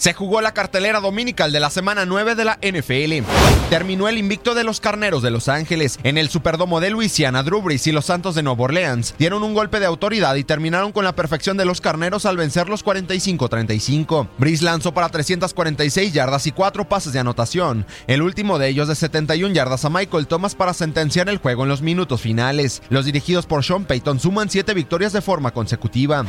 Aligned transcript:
Se 0.00 0.14
jugó 0.14 0.40
la 0.40 0.54
cartelera 0.54 0.98
dominical 0.98 1.52
de 1.52 1.60
la 1.60 1.68
semana 1.68 2.06
9 2.06 2.34
de 2.34 2.46
la 2.46 2.58
NFL. 2.62 3.22
Terminó 3.68 4.08
el 4.08 4.16
invicto 4.16 4.54
de 4.54 4.64
los 4.64 4.80
Carneros 4.80 5.22
de 5.22 5.30
Los 5.30 5.50
Ángeles. 5.50 5.98
En 6.04 6.16
el 6.16 6.30
Superdomo 6.30 6.80
de 6.80 6.88
Luisiana, 6.88 7.42
Drew 7.42 7.62
y 7.70 7.92
los 7.92 8.06
Santos 8.06 8.34
de 8.34 8.42
Nueva 8.42 8.64
Orleans 8.64 9.14
dieron 9.18 9.42
un 9.42 9.52
golpe 9.52 9.78
de 9.78 9.84
autoridad 9.84 10.36
y 10.36 10.44
terminaron 10.44 10.92
con 10.92 11.04
la 11.04 11.14
perfección 11.14 11.58
de 11.58 11.66
los 11.66 11.82
Carneros 11.82 12.24
al 12.24 12.38
vencer 12.38 12.70
los 12.70 12.82
45-35. 12.82 14.28
Brees 14.38 14.62
lanzó 14.62 14.94
para 14.94 15.10
346 15.10 16.14
yardas 16.14 16.46
y 16.46 16.52
4 16.52 16.88
pases 16.88 17.12
de 17.12 17.18
anotación, 17.18 17.84
el 18.06 18.22
último 18.22 18.58
de 18.58 18.68
ellos 18.68 18.88
de 18.88 18.94
71 18.94 19.52
yardas 19.52 19.84
a 19.84 19.90
Michael 19.90 20.26
Thomas 20.26 20.54
para 20.54 20.72
sentenciar 20.72 21.28
el 21.28 21.36
juego 21.36 21.64
en 21.64 21.68
los 21.68 21.82
minutos 21.82 22.22
finales. 22.22 22.80
Los 22.88 23.04
dirigidos 23.04 23.44
por 23.44 23.62
Sean 23.62 23.84
Payton 23.84 24.18
suman 24.18 24.48
7 24.48 24.72
victorias 24.72 25.12
de 25.12 25.20
forma 25.20 25.50
consecutiva. 25.50 26.24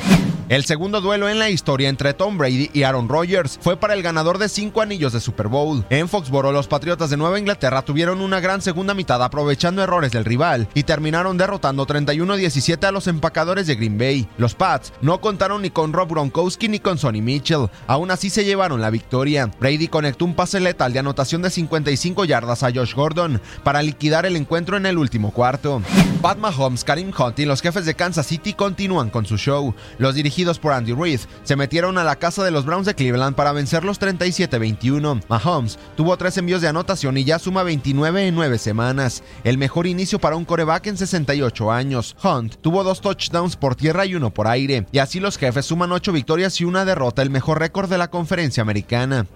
El 0.50 0.66
segundo 0.66 1.00
duelo 1.00 1.30
en 1.30 1.40
la 1.40 1.50
historia 1.50 1.88
entre 1.88 2.14
Tom 2.14 2.38
Brady 2.38 2.70
y 2.74 2.84
Aaron 2.84 3.08
Rodgers 3.08 3.58
fue 3.62 3.78
para 3.78 3.94
el 3.94 4.04
ganador 4.04 4.38
de 4.38 4.50
cinco 4.50 4.82
anillos 4.82 5.14
de 5.14 5.22
Super 5.22 5.48
Bowl. 5.48 5.86
En 5.90 6.10
Foxboro, 6.10 6.52
los 6.52 6.68
Patriotas 6.68 7.10
de 7.10 7.18
Nueva 7.18 7.40
Inglaterra 7.40 7.84
tuvieron 7.84 8.20
una 8.20 8.42
gran 8.42 8.62
segunda 8.62 8.94
mitad 8.94 9.24
aprovechando 9.24 9.82
errores 9.82 10.12
del 10.12 10.26
rival 10.26 10.68
y 10.74 10.84
terminaron 10.84 11.38
derrotando 11.38 11.88
31-17 11.88 12.84
a 12.86 12.92
los 12.92 13.08
empacadores 13.08 13.68
de 13.68 13.76
Green 13.76 13.98
Bay. 13.98 14.28
Los 14.38 14.56
Pats 14.56 14.92
no 15.02 15.22
contaron 15.22 15.62
ni 15.62 15.70
con 15.70 15.94
Rob 15.94 16.10
Gronkowski 16.10 16.68
ni 16.68 16.80
con 16.80 16.98
Sonny 16.98 17.22
Mitchell. 17.22 17.70
Aún 17.88 18.12
así 18.12 18.30
se 18.30 18.44
llevaron 18.44 18.82
la 18.82 18.90
victoria. 18.90 19.50
Brady 19.60 19.88
conectó 19.88 20.26
un 20.26 20.36
pase 20.36 20.60
letal 20.60 20.92
de 20.92 21.00
anotación 21.00 21.42
de 21.42 21.50
55 21.50 22.26
yardas 22.26 22.64
a 22.64 22.72
Josh 22.74 22.94
Gordon 22.94 23.42
para 23.64 23.82
liquidar 23.82 24.26
el 24.26 24.36
encuentro 24.36 24.76
en 24.76 24.86
el 24.86 24.98
último 24.98 25.32
cuarto. 25.32 25.82
Pat 26.22 26.38
Mahomes, 26.38 26.84
Karim 26.84 27.12
Hunt 27.18 27.40
y 27.40 27.46
los 27.46 27.62
jefes 27.62 27.86
de 27.86 27.96
Kansas 27.96 28.28
City 28.28 28.54
continúan 28.54 29.10
con 29.10 29.26
su 29.26 29.38
show. 29.38 29.74
Los 29.98 30.14
por 30.60 30.74
Andy 30.74 30.94
Reid 30.94 31.20
se 31.44 31.56
metieron 31.56 31.98
a 31.98 32.04
la 32.04 32.16
casa 32.16 32.44
de 32.44 32.52
los 32.52 32.66
Browns 32.66 32.88
de 32.88 32.96
Cleveland 32.96 33.36
para 33.36 33.52
vencer 33.52 33.84
los 33.84 34.00
37-21. 34.00 35.22
Mahomes 35.28 35.78
tuvo 35.96 36.18
tres 36.18 36.38
envíos 36.38 36.62
de 36.62 36.68
anotación 36.68 37.18
y 37.18 37.24
ya 37.24 37.38
suma 37.38 37.64
29 37.64 38.28
en 38.28 38.36
9 38.36 38.58
semanas, 38.58 39.24
el 39.44 39.58
mejor 39.58 39.88
inicio 39.88 40.20
para 40.20 40.36
un 40.36 40.46
coreback 40.46 40.88
en 40.88 40.98
68 40.98 41.72
años. 41.72 42.16
Hunt 42.24 42.56
tuvo 42.62 42.84
dos 42.84 43.02
touchdowns 43.02 43.56
por 43.56 43.76
tierra 43.76 44.06
y 44.06 44.16
uno 44.16 44.34
por 44.34 44.48
aire, 44.48 44.88
y 44.92 44.98
así 44.98 45.20
los 45.20 45.38
jefes 45.38 45.66
suman 45.66 45.92
8 45.92 46.12
victorias 46.12 46.60
y 46.60 46.66
una 46.66 46.86
derrota, 46.86 47.22
el 47.22 47.30
mejor 47.30 47.60
récord 47.60 47.90
de 47.90 47.98
la 47.98 48.10
conferencia 48.10 48.62
americana. 48.62 49.28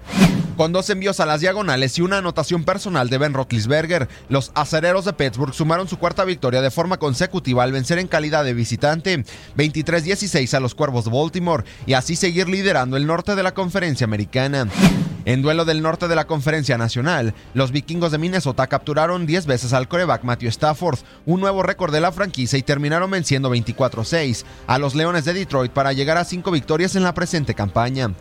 Con 0.57 0.71
dos 0.71 0.89
envíos 0.89 1.19
a 1.19 1.25
las 1.25 1.41
diagonales 1.41 1.97
y 1.97 2.01
una 2.01 2.19
anotación 2.19 2.63
personal 2.63 3.09
de 3.09 3.17
Ben 3.17 3.33
Roethlisberger, 3.33 4.07
los 4.29 4.51
acereros 4.55 5.03
de 5.03 5.11
Pittsburgh 5.11 5.53
sumaron 5.53 5.89
su 5.89 5.97
cuarta 5.97 6.23
victoria 6.23 6.61
de 6.61 6.71
forma 6.71 6.95
consecutiva 6.97 7.63
al 7.63 7.73
vencer 7.73 7.99
en 7.99 8.07
calidad 8.07 8.45
de 8.45 8.53
visitante 8.53 9.25
23-16 9.57 10.53
a 10.53 10.61
los 10.61 10.73
Cuervos 10.73 11.05
de 11.05 11.11
Baltimore 11.11 11.65
y 11.85 11.93
así 11.93 12.15
seguir 12.15 12.47
liderando 12.47 12.95
el 12.95 13.05
norte 13.05 13.35
de 13.35 13.43
la 13.43 13.53
conferencia 13.53 14.05
americana. 14.05 14.69
En 15.25 15.41
duelo 15.41 15.65
del 15.65 15.81
norte 15.81 16.07
de 16.07 16.15
la 16.15 16.25
conferencia 16.25 16.77
nacional, 16.77 17.33
los 17.53 17.71
vikingos 17.71 18.11
de 18.13 18.19
Minnesota 18.19 18.67
capturaron 18.67 19.25
10 19.25 19.47
veces 19.47 19.73
al 19.73 19.89
coreback 19.89 20.23
Matthew 20.23 20.49
Stafford, 20.49 20.99
un 21.25 21.41
nuevo 21.41 21.63
récord 21.63 21.91
de 21.91 21.99
la 21.99 22.13
franquicia 22.13 22.57
y 22.57 22.63
terminaron 22.63 23.11
venciendo 23.11 23.53
24-6 23.53 24.45
a 24.67 24.77
los 24.77 24.95
Leones 24.95 25.25
de 25.25 25.33
Detroit 25.33 25.73
para 25.73 25.91
llegar 25.91 26.17
a 26.17 26.23
5 26.23 26.49
victorias 26.49 26.95
en 26.95 27.03
la 27.03 27.13
presente 27.13 27.55
campaña. 27.55 28.11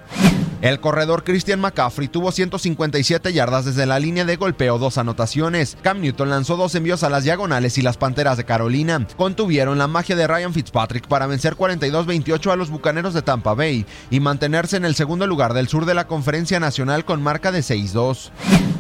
El 0.65 0.81
corredor 0.81 1.25
Christian 1.25 1.61
McCaffrey 1.61 2.09
tuvo 2.09 2.33
157 2.33 3.35
yardas 3.35 3.67
desde 3.67 3.85
la 3.85 3.99
línea 3.99 4.25
de 4.25 4.37
golpeo, 4.37 4.79
dos 4.79 4.97
anotaciones. 4.97 5.77
Cam 5.83 6.01
Newton 6.01 6.31
lanzó 6.31 6.57
dos 6.57 6.75
envíos 6.75 7.03
a 7.03 7.11
las 7.11 7.23
diagonales 7.23 7.77
y 7.77 7.83
las 7.83 7.99
Panteras 7.99 8.39
de 8.39 8.47
Carolina 8.47 9.07
contuvieron 9.19 9.77
la 9.77 9.89
magia 9.89 10.17
de 10.17 10.27
Ryan 10.27 10.55
Fitzpatrick 10.55 11.07
para 11.07 11.27
vencer 11.27 11.57
42-28 11.57 12.51
a 12.51 12.57
los 12.57 12.71
Bucaneros 12.71 13.13
de 13.13 13.21
Tampa 13.21 13.53
Bay 13.53 13.85
y 14.09 14.21
mantenerse 14.21 14.79
en 14.79 14.87
el 14.87 14.95
segundo 14.95 15.27
lugar 15.27 15.53
del 15.53 15.69
sur 15.69 15.85
de 15.85 15.93
la 15.93 16.07
Conferencia 16.07 16.59
Nacional 16.59 17.05
con 17.05 17.23
marca 17.23 17.53
de 17.53 17.61
6-2. 17.61 18.31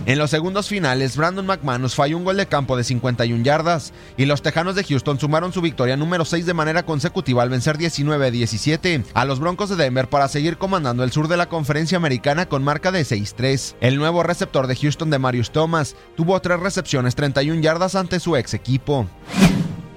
En 0.06 0.18
los 0.18 0.30
segundos 0.30 0.68
finales, 0.68 1.16
Brandon 1.16 1.46
McManus 1.46 1.94
falló 1.94 2.18
un 2.18 2.24
gol 2.24 2.36
de 2.36 2.46
campo 2.46 2.76
de 2.76 2.84
51 2.84 3.42
yardas 3.42 3.94
y 4.18 4.26
los 4.26 4.42
Tejanos 4.42 4.74
de 4.74 4.84
Houston 4.84 5.18
sumaron 5.18 5.52
su 5.54 5.62
victoria 5.62 5.96
número 5.96 6.26
6 6.26 6.44
de 6.44 6.52
manera 6.52 6.84
consecutiva 6.84 7.42
al 7.42 7.48
vencer 7.48 7.78
19-17 7.78 9.04
a 9.14 9.24
los 9.24 9.40
Broncos 9.40 9.70
de 9.70 9.76
Denver 9.76 10.10
para 10.10 10.28
seguir 10.28 10.58
comandando 10.58 11.04
el 11.04 11.10
sur 11.12 11.28
de 11.28 11.38
la 11.38 11.48
conferencia 11.48 11.96
americana 11.96 12.46
con 12.46 12.62
marca 12.62 12.92
de 12.92 13.00
6-3. 13.00 13.76
El 13.80 13.96
nuevo 13.96 14.22
receptor 14.22 14.66
de 14.66 14.76
Houston 14.76 15.08
de 15.08 15.18
Marius 15.18 15.52
Thomas 15.52 15.96
tuvo 16.16 16.38
tres 16.40 16.60
recepciones 16.60 17.14
31 17.14 17.62
yardas 17.62 17.94
ante 17.94 18.20
su 18.20 18.36
ex 18.36 18.52
equipo. 18.52 19.08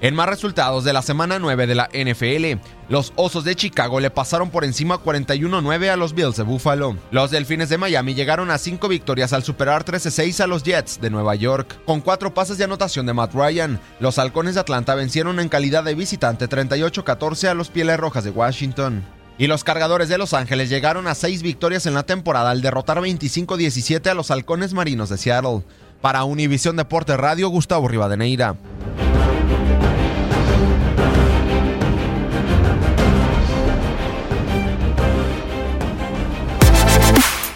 En 0.00 0.14
más 0.14 0.28
resultados 0.28 0.84
de 0.84 0.92
la 0.92 1.02
semana 1.02 1.40
9 1.40 1.66
de 1.66 1.74
la 1.74 1.88
NFL, 1.92 2.60
los 2.88 3.12
Osos 3.16 3.42
de 3.42 3.56
Chicago 3.56 3.98
le 3.98 4.10
pasaron 4.10 4.48
por 4.48 4.64
encima 4.64 5.02
41-9 5.02 5.88
a 5.88 5.96
los 5.96 6.14
Bills 6.14 6.36
de 6.36 6.44
Buffalo. 6.44 6.96
Los 7.10 7.32
Delfines 7.32 7.68
de 7.68 7.78
Miami 7.78 8.14
llegaron 8.14 8.52
a 8.52 8.58
5 8.58 8.86
victorias 8.86 9.32
al 9.32 9.42
superar 9.42 9.84
13-6 9.84 10.38
a 10.38 10.46
los 10.46 10.62
Jets 10.62 11.00
de 11.00 11.10
Nueva 11.10 11.34
York. 11.34 11.80
Con 11.84 12.00
4 12.00 12.32
pases 12.32 12.58
de 12.58 12.64
anotación 12.64 13.06
de 13.06 13.12
Matt 13.12 13.34
Ryan, 13.34 13.80
los 13.98 14.20
Halcones 14.20 14.54
de 14.54 14.60
Atlanta 14.60 14.94
vencieron 14.94 15.40
en 15.40 15.48
calidad 15.48 15.82
de 15.82 15.96
visitante 15.96 16.48
38-14 16.48 17.48
a 17.48 17.54
los 17.54 17.70
Pieles 17.70 17.98
Rojas 17.98 18.22
de 18.22 18.30
Washington. 18.30 19.04
Y 19.36 19.48
los 19.48 19.64
cargadores 19.64 20.08
de 20.08 20.18
Los 20.18 20.32
Ángeles 20.32 20.68
llegaron 20.68 21.08
a 21.08 21.16
6 21.16 21.42
victorias 21.42 21.86
en 21.86 21.94
la 21.94 22.04
temporada 22.04 22.50
al 22.50 22.62
derrotar 22.62 22.98
25-17 22.98 24.08
a 24.08 24.14
los 24.14 24.30
Halcones 24.30 24.74
Marinos 24.74 25.08
de 25.08 25.18
Seattle. 25.18 25.64
Para 26.00 26.22
Univisión 26.22 26.76
Deporte 26.76 27.16
Radio, 27.16 27.48
Gustavo 27.48 27.88
Rivadeneira. 27.88 28.54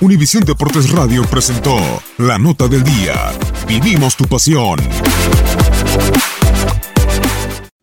Univisión 0.02 0.42
Deportes 0.44 0.90
Radio 0.90 1.22
presentó 1.22 1.76
la 2.18 2.36
nota 2.36 2.66
del 2.66 2.82
día. 2.82 3.30
Vivimos 3.68 4.16
tu 4.16 4.24
pasión. 4.24 4.80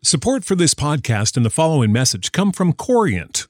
Support 0.04 0.44
for 0.44 0.57
this 0.57 0.75
podcast 0.75 1.38
and 1.38 1.45
the 1.45 1.50
following 1.50 1.94
message 1.94 2.33
come 2.33 2.51
from 2.51 2.74
Corient. 2.74 3.49